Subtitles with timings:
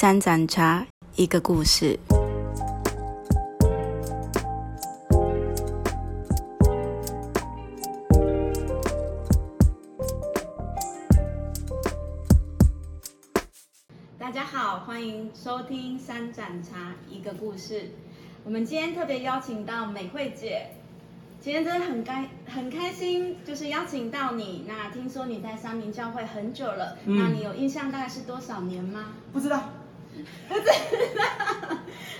[0.00, 1.98] 三盏茶，一个故事。
[14.16, 17.90] 大家好，欢迎收听三盏茶，一个故事。
[18.44, 20.68] 我们今天特别邀请到美惠姐，
[21.40, 24.64] 今天真的很开很开心，就是邀请到你。
[24.68, 29.06] 那听说你在三明教会很久了，嗯那你有印象大概是多少年吗？
[29.32, 29.60] 不知道，
[30.48, 30.60] 不知
[31.18, 31.24] 道。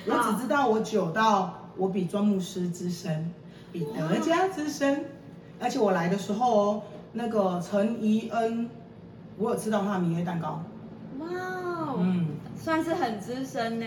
[0.07, 3.31] 我只知道我久到我比庄牧师资深，
[3.73, 5.05] 比德家资深，
[5.61, 8.71] 而且我来的时候哦，那个陈怡恩，
[9.37, 10.63] 我有吃到他的明月蛋糕，
[11.19, 12.29] 哇哦，嗯，
[12.63, 13.87] 算是很资深呢。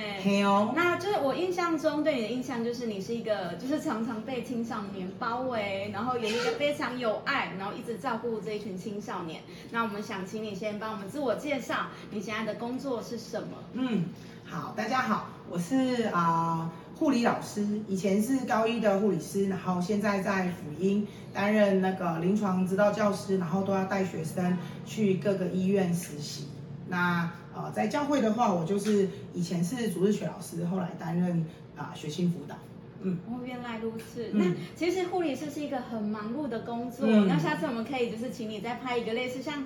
[0.76, 9.42] 那就是我印象中对你的印象就是你是一个就是常常被青少年包围，然后有一个非常有爱，然后一直照顾这一群青少年。
[9.72, 13.58] 那我们想请你先帮我们自我介绍，你现在的工作是什么？
[13.74, 14.06] 嗯，
[14.46, 26.48] 好，大家好，我是啊、护理老师，以前是高一的护理师，然后现在在辅音担任那个临床指导教师，然后都要带学生去各个医院实习。
[26.92, 31.46] 那呃，在教会的话，我就是以前是主日学老师，后来担任
[31.78, 32.56] 啊、学 sinh 辅导。
[33.02, 34.30] 嗯，哦，原来如此。
[34.34, 37.08] 嗯那其实护理师是一个很忙碌的工作。
[37.08, 39.66] 嗯那下次我们可以就是请你再拍一个类似像，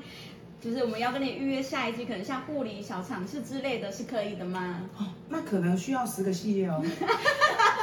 [0.62, 4.82] 就是我们要跟你预约下一季，可能像护理小尝试之类的，是可以的吗？
[5.00, 6.82] 哦，那可能需要十个系列哦。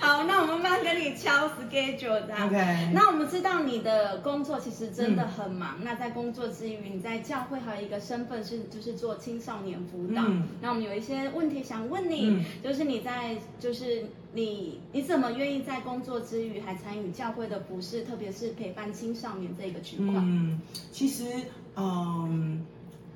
[0.00, 2.46] 好，那我们慢慢跟你敲 schedule 这样。
[2.46, 5.76] OK 那我们知道你的工作其实真的很忙。
[5.82, 10.22] 那在工作之余，你在教会还有一个身份是就是做青少年辅导。
[10.26, 20.14] 嗯那我们有一些问题想问你，嗯就是你在就是你你怎么愿意在工作之余还参与教会的服饰，特别是陪伴青少年这个区块？
[20.16, 20.60] 嗯，
[20.92, 21.24] 其实
[21.76, 22.64] 嗯，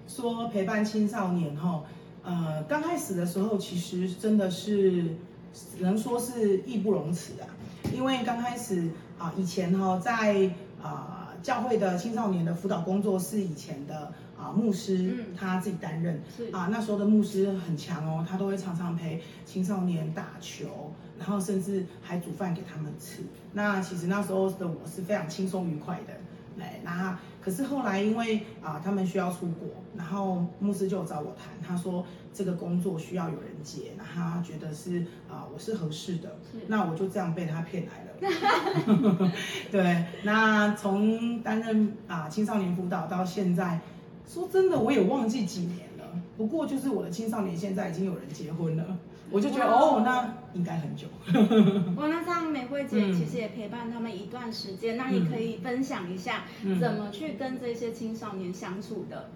[0.08, 1.84] 说陪伴青少年哈，
[2.24, 5.14] 呃，刚开始的时候其实真的是
[5.53, 7.47] 只能说是义不容辞啊，
[7.95, 10.51] 因为刚开始啊、以前哈在
[10.83, 23.23] 啊、教会的青少年的辅导工作是以前的啊、牧师、嗯他自己担任是啊，那时候的牧师很强哦，他都会常常陪青少年打球，然后甚至还煮饭给他们吃。
[23.52, 26.14] 那其实那时候的我是非常轻松愉快的。
[26.61, 36.36] 哎，那可是后来因为啊、他们需要出国，然后牧师就找我谈，他说这个工作需要有人接，那他觉得是啊、我是合适的，
[36.69, 38.08] 那我就这样被他骗来了。
[39.73, 43.81] 对，那从担任啊、青少年辅导到现在，
[44.29, 46.05] 说真的我也忘记几年了，
[46.36, 48.97] 不过就是我的青少年现在已经有人结婚了，
[49.33, 51.07] 我就觉得哦，那应该很久。
[51.97, 59.31] 哇，那这样美惠姐嗯其实也陪伴他们一段时间，那你可以分享一下嗯怎么去跟这些青少年相处的？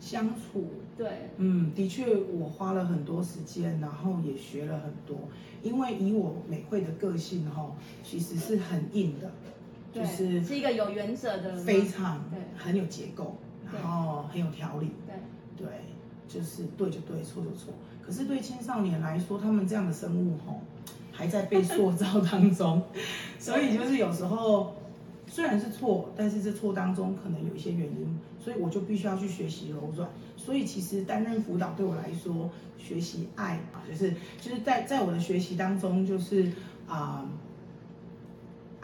[0.00, 0.66] 相处
[0.98, 5.16] 对，嗯，的确，我花了很多时间，然后也学了很多。
[5.62, 7.70] 因为以我美惠的个性哈，
[8.02, 9.30] 其实是很硬的，
[9.92, 13.36] 就是是一个有原则的人非常对很有结构，
[13.72, 14.90] 然后很有条理。
[15.06, 15.72] 对，对，
[16.26, 17.72] 就是对就对，错就错。
[18.04, 20.60] 可是对青少年来说，他们这样的生物吼，
[21.12, 22.82] 还在被塑造当中，
[23.38, 24.74] 所以就是有时候
[25.26, 30.08] 虽然是错，但是这错当中可能有一些原因，所以我就必须要去学习柔软。
[30.36, 36.50] 所以其实担任辅导对我来说，学习爱啊，就是就是在在我的学习当中，就是
[36.86, 37.24] 啊。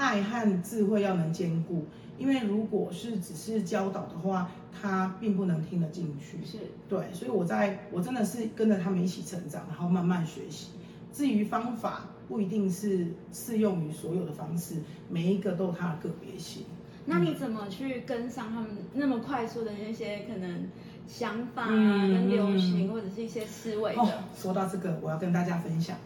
[0.01, 1.85] 爱和智慧要能兼顾，
[2.19, 6.45] 因为如果是只是教导的话，他并不能听得进去。
[6.45, 6.59] 是
[6.89, 10.69] 对，所以我在我真的是跟着他们一起成长，然后慢慢学习。
[11.13, 14.77] 至于方法，不一定是适用于所有的方式，
[15.09, 16.65] 每一个都有它的个别性。
[17.07, 20.69] 那你怎么去跟上他们那么快速的那些可能
[21.07, 24.03] 想法啊、嗯跟流行嗯或者是一些思维的？
[24.03, 25.97] 哦，说到这个，我要跟大家分享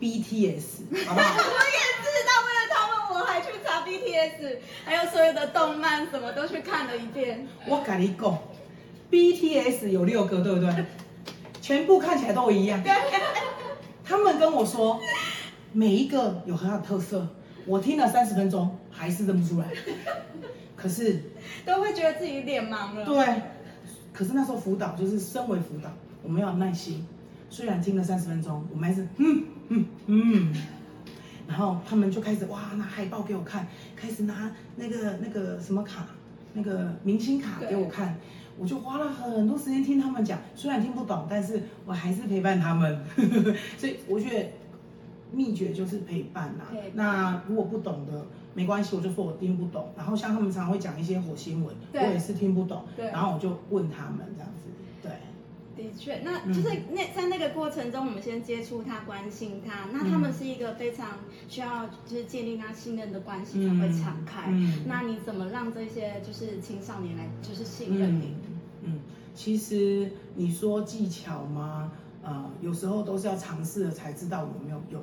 [0.00, 1.28] BTS，好不好？
[1.44, 7.46] 我也知道，为了他们，我还去查 BTS，还有所有的动漫什么都去看了一遍。
[7.66, 8.38] 我跟你讲
[9.10, 10.84] ，BTS 有六个，对不对？
[11.62, 12.82] 全部看起来都一样。
[14.04, 15.00] 他们跟我说，
[15.72, 17.26] 每一个有很好的特色。
[17.64, 19.66] 我听了三十分钟，还是认不出来。
[20.76, 21.22] 可是，
[21.64, 23.04] 都会觉得自己脸盲了。
[23.04, 23.42] 对，
[24.12, 25.90] 可是那时候辅导就是身为辅导，
[26.22, 27.06] 我们要有耐心。
[27.50, 30.54] 虽然听了三十分钟，我们还是嗯嗯嗯。
[31.48, 33.66] 然后他们就开始哇拿海报给我看，
[33.96, 36.06] 开始拿那个那个什么卡，
[36.52, 38.16] 那个明星卡给我看，
[38.58, 43.02] 我就花了很多时间听他们讲，虽然听不懂，但是我还是陪伴他们。
[43.78, 44.46] 所以我觉得
[45.32, 46.64] 秘诀就是陪伴呐、
[46.94, 49.88] 那如果不懂的没关系，我就说我听不懂。
[49.96, 54.87] 然后像他们常常会讲一些火星文，我也是听不懂，对然后我就问他们这样子，对。
[55.78, 64.50] 的确，那就是那在那个过程中，我们先接触他，关心他，那他们是一个非常需要就是建立他信任的关系才会敞开。
[64.84, 68.34] 那你怎么让这些就是青少年来就是信任你？
[68.82, 68.98] 嗯，
[69.34, 71.92] 其实你说技巧吗？
[72.24, 75.02] 呃，有时候都是要尝试了才知道有没有用，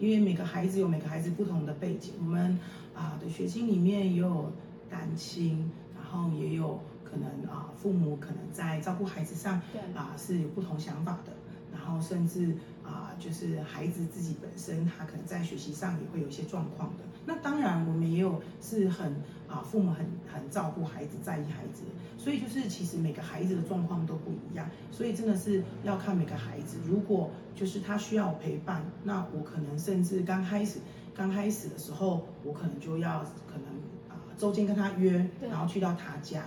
[0.00, 2.58] 因为每个孩子有每个孩子不同的背景，我们
[2.94, 4.52] 啊的学青里面也有
[4.90, 6.80] 单亲，然后也有。
[7.10, 9.60] 可能啊，父母可能在照顾孩子上，
[9.94, 11.32] 啊是有不同想法的，
[11.72, 12.54] 然后甚至
[12.84, 17.04] 啊，就是孩子自己本身，他可能在学习上也会有一些状况的。
[17.26, 19.12] 那当然，我们也有是很
[19.48, 21.82] 啊，父母很很照顾孩子，在意孩子，
[22.16, 26.78] 所以就是其实每个孩子的状况都不一样，所以真的是要看每个孩子。
[26.86, 30.80] 如果就是他需要陪伴，那我可能甚至刚开始
[31.14, 33.66] 刚开始的时候，我可能就要可能
[34.08, 36.42] 啊，周间跟他约，然后去到他家。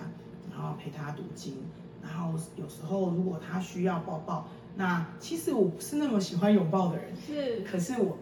[0.64, 1.58] 然后陪他读经，
[2.02, 8.18] 然后有时候如果他需要抱抱，那其实我不是那么喜欢拥抱的人，是，可是我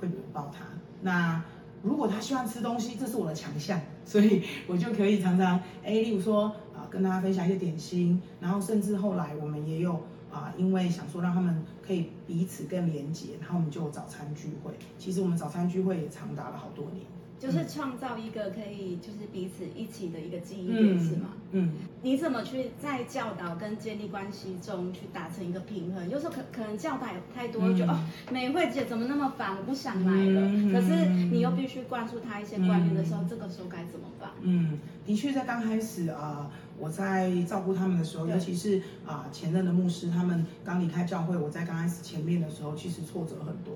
[0.00, 0.64] 会拥抱他。
[1.02, 1.44] 那
[1.82, 6.44] 如果他喜欢吃东西，这是我的强项，所以 我就可以常常，哎，例如说
[6.74, 10.00] 啊，跟他分享一些点心，然后甚至后来我们也有
[10.32, 14.72] 啊，因为想说让他们可以彼此更连结，然后我们就有早餐聚会。
[14.96, 17.04] 其实我们早餐聚会也长达了好多年。
[17.42, 21.30] 就是创造一个可以就是彼此一起的一个记忆点，是吗？
[21.50, 26.08] 嗯，你怎么去在教导跟建立关系中去达成一个平衡？
[26.08, 27.98] 有时候可可能教导太多，就哦，
[28.30, 30.40] 美惠姐怎么那么烦，我不想来了。
[30.72, 34.30] 可是你又必须灌输他一些观念的时候，这个时候该怎么办？
[34.42, 36.48] 嗯，的确，在刚开始啊，
[36.78, 43.74] 我在照顾他们的时候，尤其是啊前任的牧师，他们刚离开教会，我在刚开始前面的时候，其实挫折很多，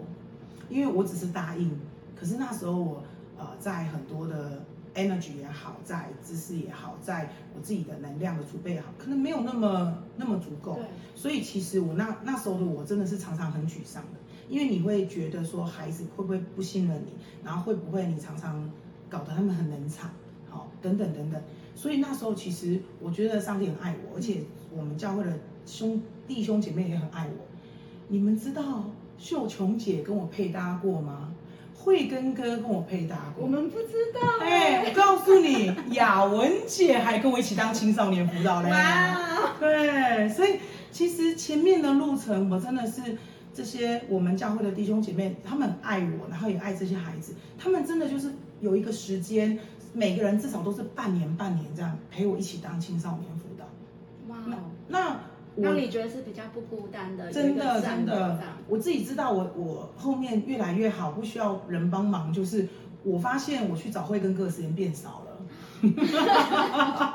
[0.69, 1.69] 因为我只是答应，
[2.15, 3.03] 可是那时候我。
[3.39, 4.63] 呃，在很多的
[4.95, 10.79] energy 也好，在知识也好，在我自己的能量的储备也好，可能没有那么那么足够。
[11.15, 14.19] 所以其实我那那时候的我真的是常常很沮丧的，
[14.49, 17.13] 因为你会觉得说孩子会不会不信任你，
[17.45, 18.71] 然后会不会你常常
[19.09, 20.11] 搞得他们很冷场，
[20.49, 21.43] 好，等等等等。
[21.75, 24.43] 所以那时候其实我觉得上帝很爱我，而且
[24.75, 27.45] 我们教会的兄弟兄姐妹也很爱我。
[28.09, 28.85] 你们知道
[29.19, 31.35] 秀琼姐跟我配搭过吗？
[31.87, 34.21] 慧根哥跟我配搭过，我们不知道。
[34.41, 38.71] 哎，我告诉你， 雅文姐还跟我一起当青少年辅导嘞。
[38.71, 40.59] 哇，对，所以
[40.91, 43.17] 其实前面的路程，我真的是
[43.55, 49.57] 这些我们教会的弟兄姐妹，他们爱我，然后也爱这些孩子，他们真的就是有一个时间，
[49.93, 53.65] 每个人至少都是半年半年这样陪我一起当青少年辅导。
[54.27, 54.37] 哇，
[54.89, 55.21] 那。
[55.57, 58.39] 让你觉得是比较不孤单的，真的真的，
[58.69, 62.69] 我自己知道，我我后面越来越好，不需要人帮忙，就是
[63.03, 65.33] 我发现我去找慧根哥的时间变少了。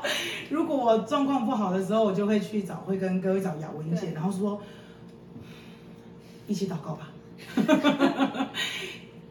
[0.50, 4.60] 如果我状况不好的时候，我就会去找慧根哥，找雅文姐，然后说
[6.46, 7.10] 一起祷告吧。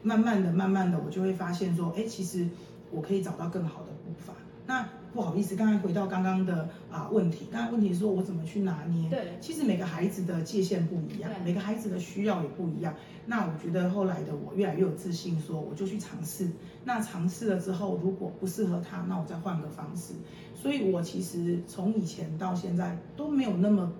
[0.04, 2.48] 慢慢的，慢慢的，我就会发现说，哎，其实
[2.92, 4.34] 我可以找到更好的步伐。
[4.66, 9.10] 那不好意思，刚才回到刚刚的啊问题，刚才问题是说我怎么去拿捏？
[9.10, 12.94] 对，其实每个孩子的界限不一样，每个孩子的需要也不一样。
[13.26, 16.50] 那我觉得后来的我越来越有自信，说我就去尝试。
[16.86, 20.14] 那尝试了之后，如果不适合他，那我再换个方式。
[20.56, 23.92] 所以我其实从以前到现在都没有那么，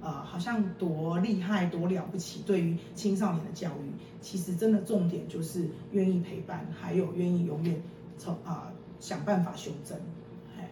[0.00, 2.42] 呃，好像多厉害、多了不起。
[2.46, 3.92] 对于青少年的教育，
[4.22, 7.82] 其实真的重点就是愿意陪伴，还有愿意永远
[8.16, 8.72] 从啊。
[9.04, 9.98] 想办法修正，
[10.58, 10.70] 哎，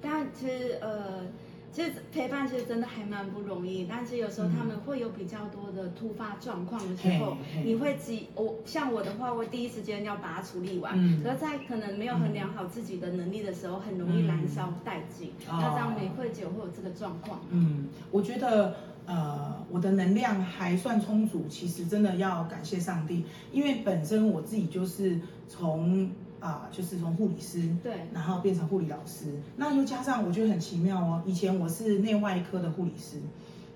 [0.00, 1.26] 但其实呃，
[1.72, 3.84] 其实陪伴其实真的还蛮不容易。
[3.90, 8.28] 但是有时候他们会有比较多的突发状况的时候，你会急。
[8.36, 10.94] 我像我的话，我第一时间要把它处理完。
[10.96, 11.20] 嗯。
[11.24, 15.32] 可在可能没有衡量好自己的能力的时候，很容易燃烧殆尽。
[15.48, 18.76] 那这样美惠姐会有这个状况嗯，我觉得
[19.06, 21.44] 呃，我的能量还算充足。
[21.48, 26.08] 其实真的要感谢上帝，因为本身我自己就是从。
[26.44, 29.24] 啊，就是从护理师，对，然后变成护理老师，
[29.56, 31.22] 那又加上我觉得很奇妙哦。
[31.24, 33.16] 以前我是内外科的护理师，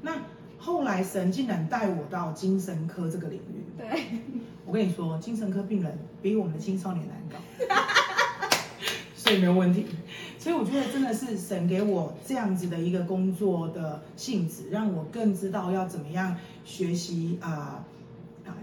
[0.03, 0.13] 那
[0.59, 3.65] 后来神竟然带我到精神科这个领域。
[3.79, 4.03] 对，
[4.67, 7.39] 我跟你说，精神科病人比我们的青少年难搞，
[9.17, 9.87] 所以没有问题。
[10.39, 17.83] 所以我觉得真的是神给我这样子的一个工作的性质，让我更知道要怎么样学习啊。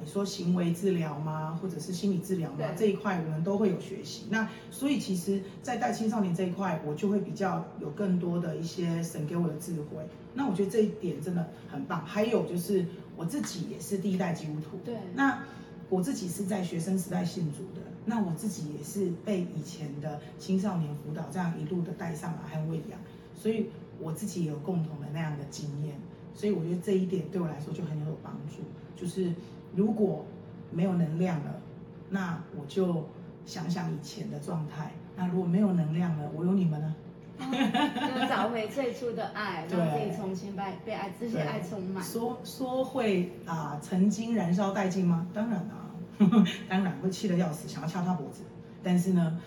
[0.05, 2.57] 你说行为治疗吗，或者是心理治疗吗？
[2.77, 4.27] 这一块我们都会有学习。
[4.29, 10.07] 那所以其实，在带青少年这一块，我就会比较有更多的一些神给我的智慧。
[10.35, 12.05] 那我觉得这一点真的很棒。
[12.05, 12.85] 还有就是
[13.17, 14.95] 我自己也是第一代基督徒，对。
[15.15, 15.43] 那
[15.89, 22.99] 我自己是在学生时代信主的，那我自己也是被以前的青少年辅导这样一路的带上来和喂养，
[23.33, 25.95] 所以我自己也有共同的那样的经验。
[26.35, 28.61] 所以我觉得这一点对我来说就很有帮助。
[28.95, 29.29] 就是
[29.75, 30.25] 如果
[30.71, 31.61] 没有能量了，
[32.09, 33.07] 那我就
[33.45, 34.91] 想想以前的状态。
[35.15, 36.95] 那如果没有能量了，我有你们呢。
[37.37, 42.01] 就找回最初的爱，让自己重新被被爱这些爱充满。
[42.03, 45.27] 说说会啊，曾经燃烧殆尽吗？
[45.33, 45.91] 当然啊，
[46.69, 48.43] 当然会气得要死，想要掐他脖子。
[48.81, 49.39] 但是呢，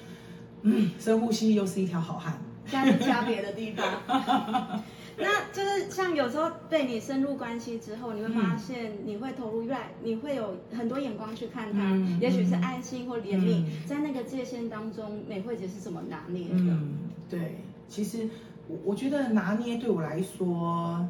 [0.63, 2.39] 嗯，深呼吸又是一条好汉。
[2.67, 4.83] 现在是加别的地方。
[5.21, 16.55] 那就是像有时候对你深入关系之后，你会发现你会投入越来，你会有很多眼光去看他，也许是爱心或怜悯，在那个界限当中，美惠姐是怎么拿捏的？
[16.55, 16.99] 嗯，
[17.29, 17.57] 对。
[17.89, 18.29] 其实
[18.69, 21.09] 我我觉得拿捏对我来说，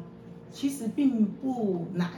[0.51, 2.09] 其实并不难，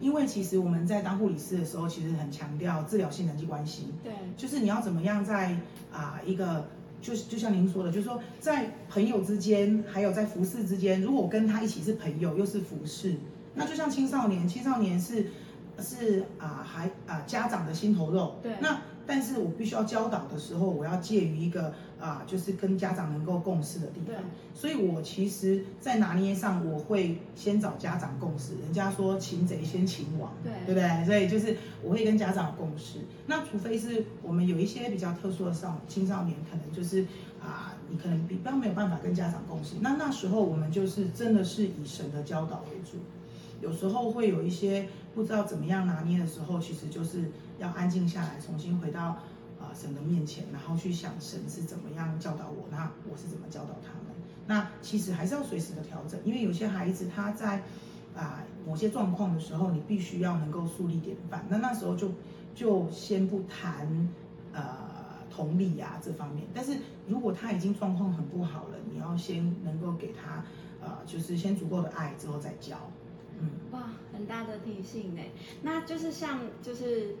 [0.00, 3.88] 因为其实我们在当护理师的时候，其实很强调治疗性人际关系。
[4.02, 5.54] 对，就是你要怎么样在
[5.92, 6.66] 啊一个，
[7.04, 13.14] 就就像您说的，就是说在朋友之间，还有在服侍之间，如果我跟他一起是朋友，又是服侍，
[13.54, 15.26] 那就像青少年，青少年是
[15.78, 18.36] 是啊还啊家长的心头肉。
[18.42, 18.80] 对，那。
[19.06, 24.14] 但是我必须要教导的时候，我要介于一个啊，就是跟家长能够共事的地方。
[24.52, 28.52] 所以我其实，在拿捏上，我会先找家长共识。
[28.62, 31.06] 人家说擒贼先擒王，对，对不对？
[31.06, 32.98] 所以就是我会跟家长共识。
[33.26, 37.06] 那除非是我们有一些比较特殊的少青少年，可能就是
[37.42, 39.76] 啊，你可能比较没有办法跟家长共识。
[39.80, 42.98] 那那时候我们就是真的是以神的教导为主。
[43.62, 49.16] 有时候会有一些不知道怎么样拿捏的时候，其实就是要安静下来，重新回到
[49.64, 54.14] 啊神的面前，然后去想神是怎么样教导我，那我是怎么教导他们。
[54.46, 57.62] 那其实还是要随时的调整，因为有些孩子他在
[58.14, 61.44] 啊某些状况的时候，你必须要能够树立典范。
[61.48, 62.10] 那那时候就
[62.54, 64.08] 就先不谈
[64.52, 64.64] 呃
[65.30, 66.76] 同理啊这方面，但是
[67.08, 70.44] 如果他已经状况很不好了，你要先能够给他
[70.82, 72.76] 呃就是先足够的爱之后再教。
[73.40, 75.22] 嗯哇，很大的提醒呢。
[75.62, 77.16] 那就是像就是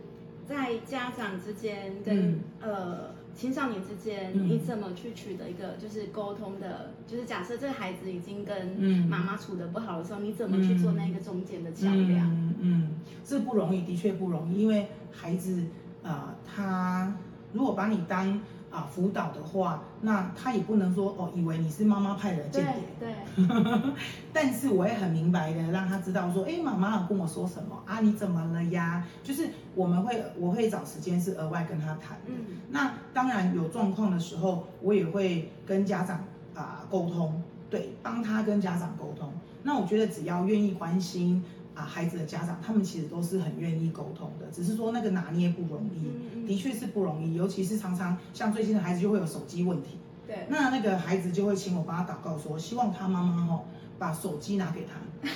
[0.46, 6.92] 在家长之间跟呃青少年之间，你怎么去取得一个就是沟通的？
[7.06, 8.76] 就是假设这个孩子已经跟
[9.08, 12.30] 妈妈处的不好的时候，你怎么去做那个中间的桥梁？
[12.60, 12.90] 嗯，
[13.24, 15.64] 这不容易，的确不容易，因为孩子
[16.02, 17.16] 啊，他
[17.52, 18.40] 如果把你当。
[18.74, 22.74] 啊，辅导的话，那他也不能说哦，以为你是妈妈派的间谍。
[22.98, 23.14] 对。
[24.32, 28.00] 但是我也很明白的让他知道说，哎，妈妈有跟我说什么啊？
[28.00, 29.06] 你怎么了呀？
[29.22, 32.18] 就是我们会，我会找时间是额外跟他谈。
[32.26, 32.34] 嗯。
[32.70, 36.24] 那当然有状况的时候，我也会跟家长
[36.56, 37.40] 啊沟通，
[37.70, 39.32] 对，帮他跟家长沟通。
[39.62, 41.42] 那我觉得只要愿意关心。
[41.74, 53.60] 啊，孩子的家长，他们其实都是很愿意沟通的，只是说那个拿捏不容易，的确是不容易，尤其是常常像最近的孩子就会有手机问题，对，那那个孩子就会请我帮他祷告，说希望他妈妈哈
[53.98, 55.28] 把手机拿给他，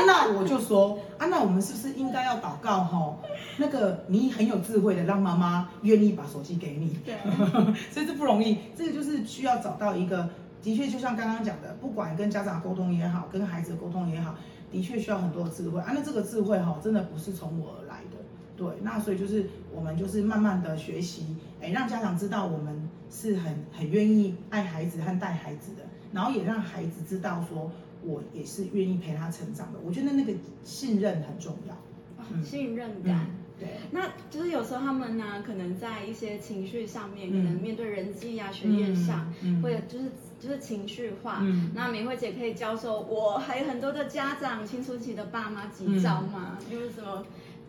[0.00, 3.18] 啊，那我就说啊，那我们是不是应该要祷告哈？
[3.58, 7.16] 那个你很有智慧的，让妈妈愿意把手机给你，对，
[7.90, 10.28] 所以这不容易，这个就是需要找到一个，
[10.62, 14.36] 的确就像刚刚讲的，不管跟家长沟通也好，跟孩子沟通也好。
[14.72, 15.80] 的确需要很多智慧。
[15.80, 18.16] 啊，那这个智慧哈，真的不是从我而来的，
[18.56, 27.70] 对，那所以就是我们就是慢慢的学习，哎，让家长知道我们是很很愿意爱孩子和带孩子的，然后也让孩子知道说
[28.02, 30.32] 我也是愿意陪他成长的，我觉得那个
[30.64, 33.26] 信任很重要，信任感。
[33.58, 39.32] 对，那就是有时候他们呢，可能在一些情绪上面，可能面对人际呀、学业上，
[39.62, 40.06] 或者就是
[40.40, 41.44] 就是情绪化。
[41.74, 46.58] 那美惠姐可以教授我，还有很多的家长、青春期的爸妈几招吗？
[46.68, 47.24] 就是什么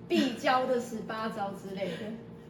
[0.08, 1.98] 必教的十八招之类的。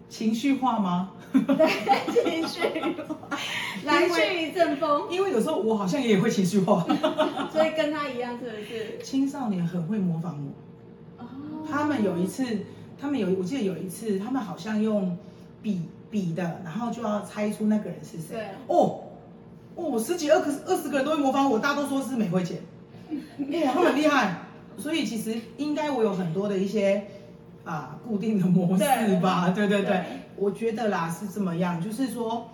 [0.08, 1.12] 情绪化吗？
[1.34, 2.62] 对，情绪
[3.02, 3.18] 化，
[3.84, 5.08] 来去一阵风。
[5.10, 6.86] 因为有时候我好像也会情绪化，
[7.52, 9.00] 所以跟他一样，是不是？
[9.04, 11.26] 青少年很会模仿我。
[11.26, 11.68] 哦。
[11.70, 12.46] 他们有一次。
[13.00, 15.18] 他们有，我记得有一次，他们好像用
[15.62, 18.36] 笔笔的，然后就要猜出那个人是谁。
[18.36, 18.46] 对。
[18.68, 19.04] 哦，
[19.76, 22.62] 哦，十几二个二十个人都会模仿我，大多说是美惠姐。
[23.12, 24.40] 哇，他们厉害。
[24.78, 27.06] 所以其实应该我有很多的一些
[27.64, 28.84] 啊固定的模式
[29.20, 29.50] 吧？
[29.50, 30.04] 对对对，
[30.36, 32.50] 我觉得啦是这么样，就是说，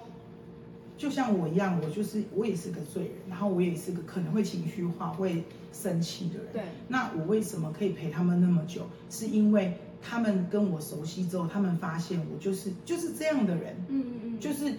[0.97, 6.47] 就像我一样，我就是我也是个罪人，然后我也是个可能会情绪化、会生气的人。
[6.53, 6.61] 对。
[6.87, 8.81] 那我为什么可以陪他们那么久？
[9.09, 9.77] 是因为。
[10.01, 14.73] 他们跟我熟悉之后，他们发现我就是就是这样的人，嗯嗯嗯，就是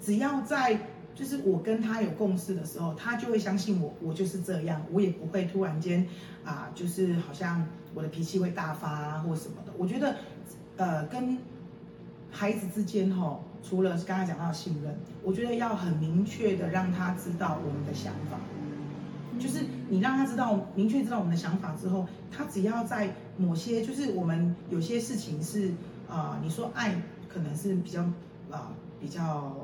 [0.00, 0.78] 只要在
[1.14, 6.06] 就是我跟他有共识的时候，他就会相信我，我就是这样，我也不会突然间
[6.44, 9.72] 啊，就是好像我的脾气会大发或什么的。
[9.78, 10.16] 我觉得，
[10.76, 11.38] 呃，跟
[12.30, 18.38] 孩子之间哈，除了刚才讲到信任，我觉得要很明确的让他知道我们的想法。
[19.38, 25.72] 就是你让他知道，明确知道我们的想法之后，他只要在某些，就是我们有些事情是
[26.08, 28.02] 啊、你说爱可能是比较
[28.50, 29.56] 啊、比较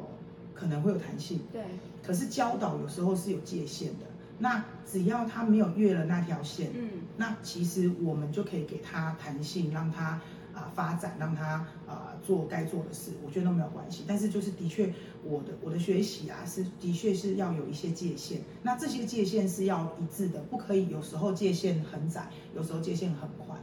[0.54, 1.62] 可能会有弹性，对，
[2.02, 4.06] 可是教导有时候是有界限的。
[4.38, 10.20] 那只要他没有越了那条线，嗯，那其实我们就可以给他弹性，让他
[10.62, 14.04] 啊、发展，让他啊、做该做的事，我觉得都没有关系。
[14.06, 14.92] 但是就是的确，
[15.24, 18.40] 我的我的学习啊，是的确是要有一些界限。
[18.62, 23.60] 那这些界限是要一致的，不可以有时候界限很窄，有时候界限很宽。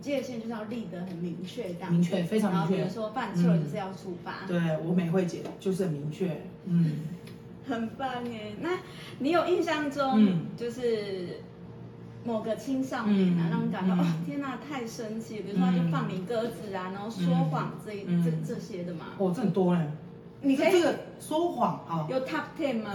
[0.00, 6.98] 界限就是要立得很明确，这样明确非常明确然后比如说犯错就是要处罚，对我美慧姐就是很明确，嗯，
[7.66, 8.54] 很棒耶。
[8.60, 8.78] 那
[9.18, 11.40] 你有印象中嗯就是
[12.24, 18.24] 某个青少年啊，嗯让你感到嗯哦天哪太生气，比如说他就嗯放你鸽子啊，然后说谎这嗯。
[18.24, 19.80] 这这些的嘛，哦，这很多嘞。
[20.40, 22.90] 你可以这个说谎啊，有 top ten 吗？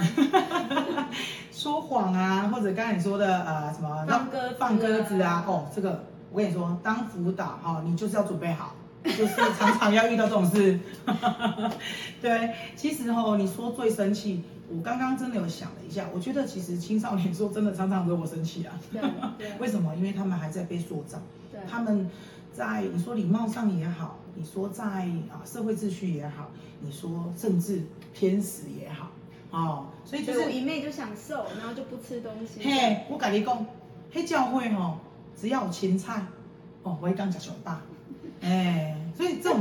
[1.52, 4.56] 说谎啊，或者刚才你说的呃什么放鸽子啊。
[4.60, 10.80] 放鸽子啊，哦，这个我跟你说，当辅导哈、你就是要准备好，就是常常要遇到这种事。
[12.22, 18.80] 对，其实哦，你说最生气，我刚刚真的有想了一下，我觉得其实青少年说真的常常惹我生气啊。
[18.92, 19.02] 对
[19.38, 19.96] 对 为什么？
[19.96, 21.20] 因为他们还在被塑造，
[21.52, 22.10] 对他们
[22.54, 27.84] 在你说礼貌上也好，你说在啊社会秩序也好，你说政治
[28.14, 29.12] 偏食也好，
[29.52, 32.62] 哦，所以就就是一昧就想瘦，然后就不吃东西。
[32.64, 33.66] 嘿，我跟你讲，
[34.12, 35.00] 黑教会吼、
[35.36, 36.26] 只要有青菜，
[36.84, 37.82] 哦，我会当吃熊大，
[38.42, 39.60] 哎，所以这种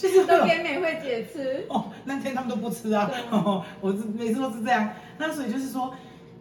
[0.00, 1.64] 就是会都有 给美惠姐吃。
[1.68, 4.90] 哦，那天他们都不吃啊对， 哦、我是每次都是这样。
[5.18, 5.92] 那所以就是说，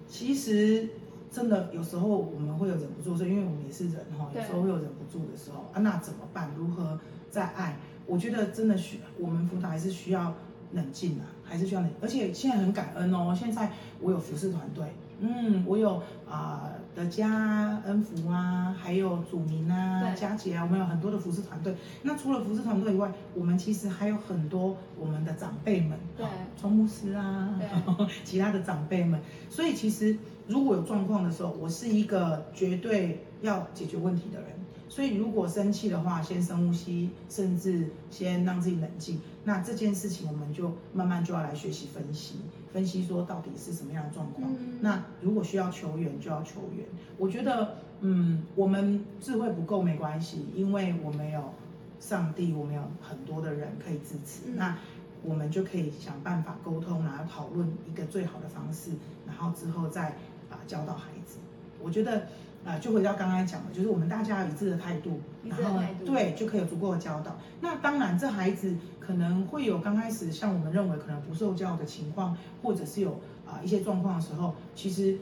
[0.08, 0.88] 其实
[1.30, 6.50] 真的有时候我们会有忍不住的时候，因为我们也是人哈、对有时候会有忍不住的时候啊，那怎么办？
[6.58, 6.98] 如何
[7.30, 7.78] 再爱？
[8.06, 10.34] 我觉得真的需我们辅导还是需要
[10.72, 11.90] 冷静啊，还是需要冷。
[12.02, 14.86] 而且现在很感恩哦，现在我有服饰团队，
[15.20, 21.76] 嗯，我有啊、德家恩福啊，还有祖明啊、对佳杰啊，我们有很多的服饰团队。
[22.04, 26.26] 那除了服饰团队以外，我们其实还有很多我们的长辈们，对
[26.60, 27.60] 宠物师啊，
[28.24, 29.20] 其他的长辈们。
[29.50, 30.18] 所以其实
[30.48, 34.50] 如果有状况的时候，我是一个绝对要解决问题的人。
[34.90, 39.22] 所以如果生气的话，先深呼吸，甚至先让自己冷静。
[39.46, 42.36] 那这件事情我们就慢慢就要来学习分析，
[42.74, 44.52] 分析说到底是什么样的状况。
[44.52, 46.86] 嗯那如果需要求援就要求援。
[47.18, 51.54] 我觉得，嗯，我们智慧不够没关系，因为我们有
[52.00, 54.50] 上帝，我们有很多的人可以支持。
[54.50, 54.78] 嗯那
[55.22, 58.92] 我们就可以想办法沟通，然后讨论一个最好的方式，
[59.28, 60.10] 然后之后再
[60.50, 61.38] 啊、教导孩子。
[61.82, 62.28] 我觉得
[62.66, 67.36] 啊、就回到刚刚讲的，就是我们大家有一致的态度，然后对就可以有足够的教导。
[67.62, 75.18] 那当然，这孩子可能会有刚开始像我们认为可能不受教的情况，或者是有啊、一些状况的时候，其实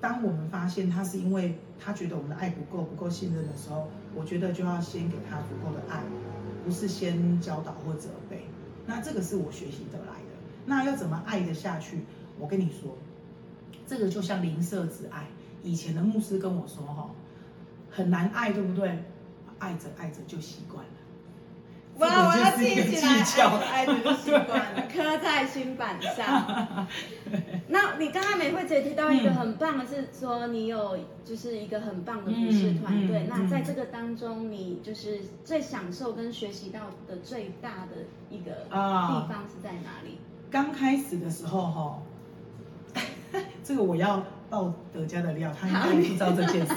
[0.00, 6.02] 当我们发现他是因为他觉得我们的爱不够、不够信任的时候，我觉得就要先给他足够的爱，
[6.64, 8.46] 不是先教导或责备。
[8.86, 10.34] 那这个是我学习得来的。
[10.66, 12.00] 那要怎么爱得下去？
[12.38, 12.96] 我跟你说，
[13.86, 15.26] 这个就像零舍之爱。
[15.62, 17.10] 以前的牧师跟我说，哈，
[17.90, 19.04] 很难爱，对不对？
[19.58, 20.90] 爱着爱着就习惯了。
[21.98, 26.86] 哇，我要记起来，爱着就习惯了，刻在心板上。
[27.68, 33.24] 那你刚才美惠姐提到一个很棒的是说，你有就是一个很棒的服饰团队。
[33.24, 37.96] 嗯嗯那在这个当中，你就是最享受跟学习到的最大的
[38.30, 40.16] 一个啊地方是在哪里？
[40.50, 42.02] 刚开始的时候，哈，
[43.62, 46.74] 这个我要爆德家的料，他应该不知道这件事。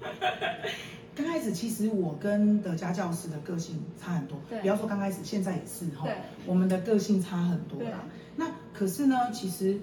[1.16, 6.06] 刚开始其实我跟德家教师的个性差很多，对不要说刚开始，现在也是哈，
[6.46, 8.04] 我们的个性差很多啦。
[8.36, 9.80] 那可是呢，其实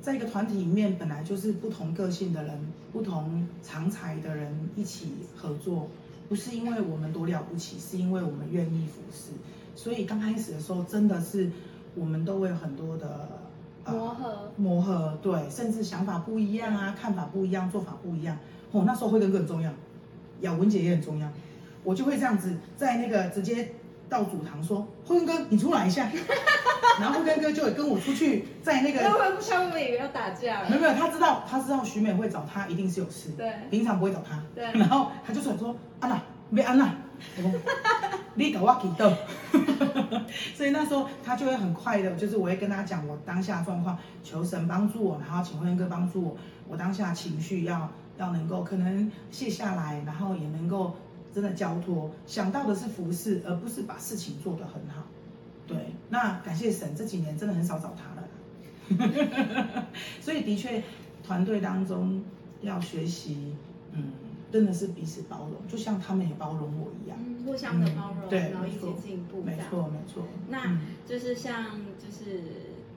[0.00, 2.58] 在一个团体里面，本来就是不同个性的人、
[2.92, 5.88] 不同长才的人一起合作，
[6.28, 9.30] 不是因为我们多了不起，是因为我们愿意服侍。
[9.76, 11.48] 所以刚开始的时候，真的是
[11.94, 13.28] 我们都会有很多的、呃
[13.86, 18.36] 磨合，磨合，对，甚至想法不一样啊，看法不一样，做法不一样。
[18.70, 19.70] 哦，那时候慧根哥很重要，
[20.40, 21.28] 雅文姐也很重要，
[21.84, 23.74] 我就会这样子在那个直接
[24.08, 26.10] 到主堂说，慧根哥你出来一下，
[27.00, 30.68] 然后慧根哥就会跟我出去，在那个那会不会不以为要打架了？
[30.70, 34.64] 没有没有，他知道他知道徐美会找他一定是有事，对平常不会找他，对。
[34.72, 36.22] 然后他就出来说安娜，
[36.54, 36.94] 别安娜，
[38.34, 39.16] 你搞我记得，
[40.62, 46.36] 所以那时候他就会很快的，就是我会跟他讲我当下状况，求神帮助我，然后请慧根哥帮助我，
[46.68, 50.94] 我当下情绪要要能够可能卸下来，然后也能够
[51.34, 55.02] 真的交托，想到的是服侍，而不是把事情做得很好。
[55.66, 55.76] 对，
[56.08, 59.86] 那感谢神，这几年真的很少找他了。
[60.22, 60.80] 所以的确，
[61.24, 62.22] 团队当中
[62.60, 63.52] 要学习，
[63.90, 64.12] 嗯，
[64.52, 70.22] 真的是彼此包容，就像他们也包容我一样，嗯，互相的包容，对，然后一起进步，没错没错。
[70.48, 72.42] 那嗯就是像就是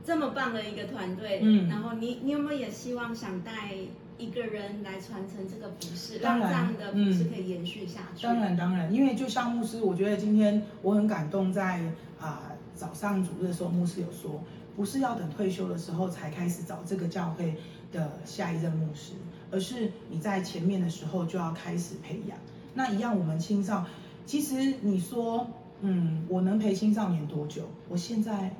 [0.05, 3.73] 这么棒的一个团队，嗯然后你你有没有也希望想带
[4.17, 8.23] 一个人来传承这个服饰，让这样的服饰嗯可以延续下去？
[8.23, 11.81] 当然当然，因为就像牧师，我觉得今天我很感动在，
[12.19, 14.43] 啊早上主日的时候，牧师有说，
[14.75, 17.55] 不是要等退休的时候才开始找这个教会
[17.91, 19.13] 的下一任牧师，
[19.55, 22.37] 而是你在前面的时候就要开始培养。
[22.73, 23.85] 那一样，我们青少，
[24.25, 25.47] 其实你说，
[25.79, 27.63] 嗯，我能陪青少年多久？
[27.87, 28.51] 我现在。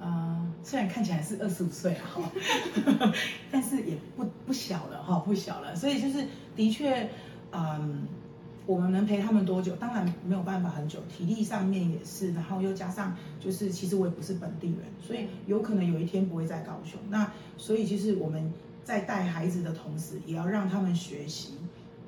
[0.00, 2.20] 呃，虽然看起来是二十五岁哈，
[3.50, 5.74] 但是也不不小了哈，不小了。
[5.74, 7.08] 所以就是的确，
[7.52, 8.06] 嗯，
[8.66, 9.74] 我们能陪他们多久？
[9.76, 17.00] 当然没有办法很久，体力上面也是，然后又加上就是，其实我也不是本地人，所以有可能有一天不会在高雄。
[17.08, 18.52] 那所以其实我们
[18.84, 21.54] 在带孩子的同时，也要让他们学习，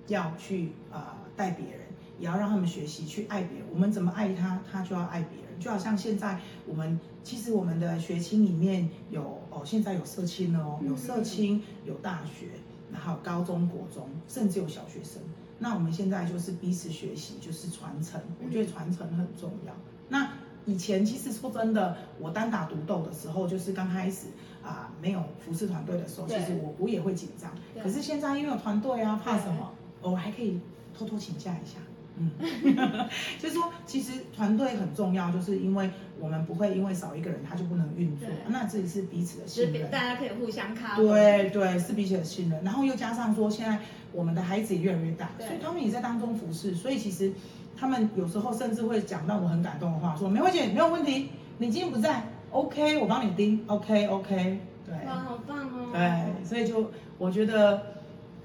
[0.09, 1.81] 要去啊、呃带别人，
[2.19, 3.67] 也要让他们学习去爱别人。
[3.73, 5.47] 我们怎么爱他，他就要爱别人。
[5.59, 12.49] 就好像现在我们其实我们的学青里面有哦，现在有社青了哦，有社青，有大学，
[12.93, 15.23] 然后高中国中，甚至有小学生。
[15.59, 18.21] 那我们现在就是彼此学习，就是传承。
[18.45, 19.73] 我觉得传承很重要。
[20.11, 20.31] 那
[20.67, 24.27] 以前其实说真的，我单打独斗的时候，就是刚开始
[24.67, 27.51] 啊、没有服饰团队的时候，其对实我我也会紧张。
[27.73, 29.73] 对可是现在因为有团队啊，怕什么？
[30.03, 30.61] 我还可以
[30.97, 31.79] 偷偷请假一下。
[32.19, 32.31] 嗯，
[33.39, 39.91] 就是说，其实团队很重要，就是因为我们不会因为少一个人他就不能运作对，那这也是彼此的信任。
[39.91, 40.97] 大家可以互相靠。
[40.97, 43.79] 对对，是彼此的信任，然后又加上说，现在
[44.13, 47.31] 我们的孩子也越来越大，所以他们也在当中服侍，所以其实
[47.77, 52.23] 他们有时候甚至会讲到我很感动的话，说梅慧姐没有问题，你今天不在
[52.57, 55.91] ，OK，我帮你盯，OK OK，对哇，好棒哦！
[55.93, 57.83] 对，所以就我觉得，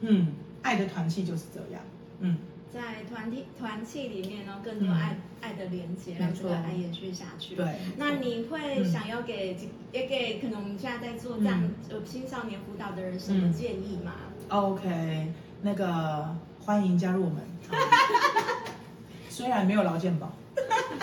[0.01, 1.81] 嗯，爱的团契就是这样，
[2.19, 2.37] 嗯。
[2.73, 7.53] 在团体团契里面呢，更多嗯爱、爱的连接，让这个爱延续下去。
[7.53, 7.65] 对
[7.97, 9.57] 那你会嗯想要给、
[9.91, 14.13] 也给可能我们现在在做这样嗯有青少年辅导的人什么嗯建议吗
[14.47, 17.43] ？OK，那个欢迎加入我们。
[19.27, 20.31] 虽然没有劳健保，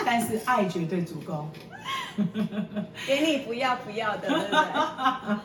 [0.03, 1.47] 但是爱绝对足够。
[3.07, 5.37] 给你不要不要的，对不对？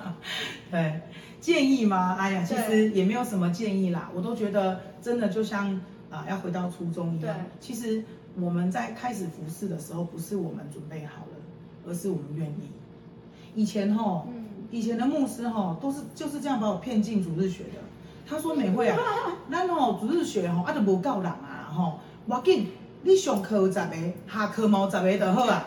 [0.70, 1.00] 对，
[1.40, 2.16] 建议吗？
[2.18, 7.34] 哎呀，其对实也没有什么建议啦，我都觉得真的就像啊、要回到初中一样。
[7.60, 8.04] 其实
[8.40, 11.36] 我们在开始服侍的时候，不是我们准备好了，
[11.88, 12.70] 而是我们愿意。
[13.54, 17.78] 以前吼，嗯以前的牧师吼，都是就是这样把我骗进主日学的。
[18.26, 18.98] 他说美惠啊，
[19.50, 22.68] 咱吼主日学吼啊就无够人啊吼，要紧，
[23.02, 23.94] 你上课有十个，
[24.32, 25.66] 下课嘛有十个就好啊。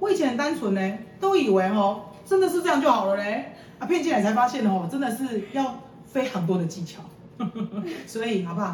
[0.00, 7.02] 我以前很单纯呢，都以为哦真的是这样就好了嘞，啊骗进来才发现哦，真的是要非常多的技巧，
[8.06, 8.66] 所以好不好？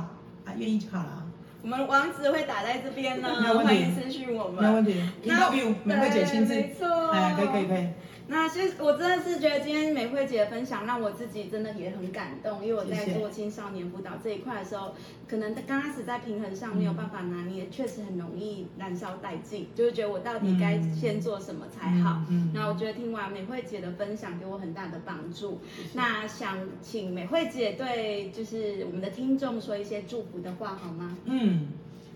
[0.45, 1.05] 啊愿意就好了。
[1.05, 1.23] 啊，
[1.63, 3.75] 我们网址会打在这边呢没有，问题。
[3.75, 4.63] 欢迎私讯我们。
[4.63, 5.03] 没有问题。
[5.25, 7.11] 那，interview 免费姐亲自，对没错。
[7.11, 7.89] 哎可以可以可以，
[8.29, 14.93] 那其实我真的是觉得今天美惠姐的分享让我自己真的也很感动，因为我在做青少年辅导这一块的时候，
[15.29, 22.21] 可能刚开始在平衡上没有办法拿捏，确实很容易燃烧殆尽，就是觉得我到底该先做什么才好。
[22.29, 25.61] 嗯嗯那我觉得听完美惠姐的分享，给我很大的帮助。
[25.95, 31.17] 那想请美惠姐对就是我们的听众说一些祝福的话好吗？
[31.27, 31.69] 嗯，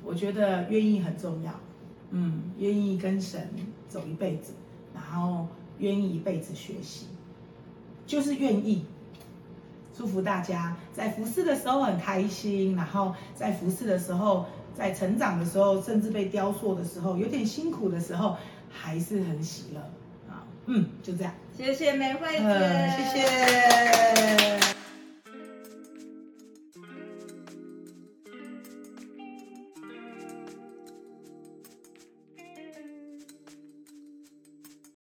[0.05, 1.53] 我觉得愿意很重要，
[2.11, 3.49] 嗯，愿意跟神
[3.88, 4.55] 走一辈子，
[4.92, 5.46] 然后
[5.81, 7.07] 愿意一辈子学习，
[8.07, 8.85] 就是愿意。
[9.93, 18.37] 祝福大家在服侍的时候很开心，然后在服侍的时候，在成长的时候，甚至被雕塑的时候，有点辛苦的时候，
[18.71, 19.81] 还是很喜乐
[20.33, 20.47] 啊。
[20.64, 21.35] 嗯，就这样。
[21.55, 23.27] 谢谢美惠姐，呃，谢
[24.64, 24.80] 谢。